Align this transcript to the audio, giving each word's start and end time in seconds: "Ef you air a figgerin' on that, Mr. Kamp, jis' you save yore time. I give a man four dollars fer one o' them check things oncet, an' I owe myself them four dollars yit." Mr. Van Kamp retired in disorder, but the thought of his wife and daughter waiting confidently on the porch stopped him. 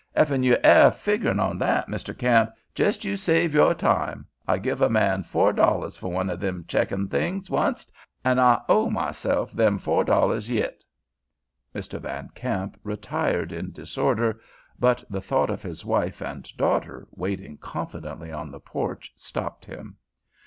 "Ef 0.15 0.31
you 0.31 0.57
air 0.63 0.87
a 0.87 0.91
figgerin' 0.91 1.39
on 1.39 1.59
that, 1.59 1.87
Mr. 1.87 2.17
Kamp, 2.17 2.49
jis' 2.73 3.03
you 3.05 3.15
save 3.15 3.53
yore 3.53 3.75
time. 3.75 4.25
I 4.47 4.57
give 4.57 4.81
a 4.81 4.89
man 4.89 5.21
four 5.21 5.53
dollars 5.53 5.95
fer 5.95 6.07
one 6.07 6.27
o' 6.31 6.35
them 6.35 6.65
check 6.67 6.89
things 7.11 7.49
oncet, 7.51 7.91
an' 8.25 8.39
I 8.39 8.61
owe 8.67 8.89
myself 8.89 9.51
them 9.51 9.77
four 9.77 10.03
dollars 10.03 10.49
yit." 10.49 10.83
Mr. 11.75 11.99
Van 12.01 12.29
Kamp 12.33 12.79
retired 12.83 13.51
in 13.51 13.71
disorder, 13.71 14.41
but 14.79 15.03
the 15.07 15.21
thought 15.21 15.51
of 15.51 15.61
his 15.61 15.85
wife 15.85 16.19
and 16.19 16.47
daughter 16.57 17.07
waiting 17.11 17.59
confidently 17.59 18.31
on 18.31 18.49
the 18.49 18.59
porch 18.59 19.13
stopped 19.15 19.65
him. 19.65 19.97